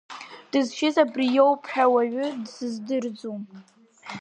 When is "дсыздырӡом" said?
2.43-3.41